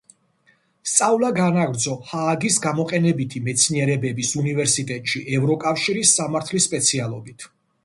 სწავლა 0.91 1.27
განაგრძო 1.39 1.93
ჰააგის 2.13 2.57
გამოყენებითი 2.63 3.43
მეცნიერებების 3.51 4.33
უნივერსიტეტში 4.43 5.23
ევროკავშირის 5.37 6.17
სამართლის 6.19 6.69
სპეციალობით. 6.73 7.51